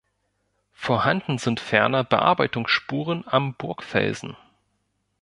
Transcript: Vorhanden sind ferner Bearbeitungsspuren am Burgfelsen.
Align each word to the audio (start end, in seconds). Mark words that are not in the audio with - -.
Vorhanden 0.73 1.37
sind 1.37 1.59
ferner 1.59 2.03
Bearbeitungsspuren 2.03 3.23
am 3.27 3.53
Burgfelsen. 3.53 4.35